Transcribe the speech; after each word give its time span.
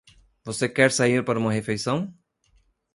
Você 0.43 0.67
quer 0.67 0.91
sair 0.91 1.23
para 1.23 1.37
uma 1.37 1.53
refeição? 1.53 2.11